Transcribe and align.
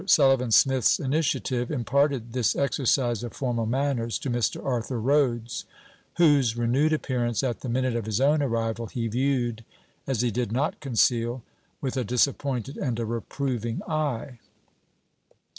Sullivan 0.07 0.49
Smith's 0.49 0.99
initiative 0.99 1.69
imparted 1.69 2.33
this 2.33 2.55
exercise 2.55 3.21
of 3.23 3.33
formal 3.35 3.67
manners 3.67 4.17
to 4.17 4.31
Mr. 4.31 4.65
Arthur 4.65 4.99
Rhodes, 4.99 5.65
whose 6.17 6.57
renewed 6.57 6.91
appearance, 6.91 7.43
at 7.43 7.59
the 7.59 7.69
minute 7.69 7.95
of 7.95 8.07
his 8.07 8.19
own 8.19 8.41
arrival, 8.41 8.87
he 8.87 9.07
viewed, 9.07 9.63
as 10.07 10.21
he 10.21 10.31
did 10.31 10.51
not 10.51 10.79
conceal, 10.79 11.43
with 11.81 11.97
a 11.97 12.03
disappointed 12.03 12.77
and 12.77 12.99
a 12.99 13.05
reproving 13.05 13.83
eye. 13.83 14.39